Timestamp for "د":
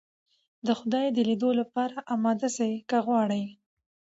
0.65-0.67, 1.11-1.17